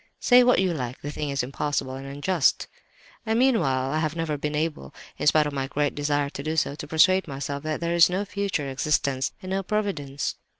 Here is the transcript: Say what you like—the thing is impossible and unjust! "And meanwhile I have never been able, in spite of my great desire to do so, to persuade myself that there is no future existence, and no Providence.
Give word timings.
Say 0.19 0.43
what 0.43 0.57
you 0.57 0.73
like—the 0.73 1.11
thing 1.11 1.29
is 1.29 1.43
impossible 1.43 1.93
and 1.93 2.07
unjust! 2.07 2.65
"And 3.23 3.37
meanwhile 3.37 3.91
I 3.91 3.99
have 3.99 4.15
never 4.15 4.35
been 4.35 4.55
able, 4.55 4.95
in 5.19 5.27
spite 5.27 5.45
of 5.45 5.53
my 5.53 5.67
great 5.67 5.93
desire 5.93 6.31
to 6.31 6.41
do 6.41 6.55
so, 6.57 6.73
to 6.73 6.87
persuade 6.87 7.27
myself 7.27 7.61
that 7.61 7.81
there 7.81 7.93
is 7.93 8.09
no 8.09 8.25
future 8.25 8.67
existence, 8.67 9.31
and 9.43 9.51
no 9.51 9.61
Providence. 9.61 10.37